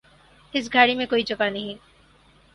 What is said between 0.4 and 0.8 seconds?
اس